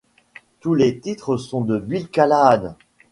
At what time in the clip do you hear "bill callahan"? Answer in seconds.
1.77-2.73